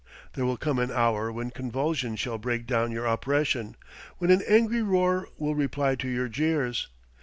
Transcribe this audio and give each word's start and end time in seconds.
There 0.33 0.47
will 0.47 0.57
come 0.57 0.79
an 0.79 0.89
hour 0.89 1.31
when 1.31 1.51
convulsion 1.51 2.15
shall 2.15 2.39
break 2.39 2.65
down 2.65 2.91
your 2.91 3.05
oppression; 3.05 3.75
when 4.17 4.31
an 4.31 4.41
angry 4.47 4.81
roar 4.81 5.29
will 5.37 5.53
reply 5.53 5.93
to 5.93 6.07
your 6.09 6.27
jeers. 6.27 6.87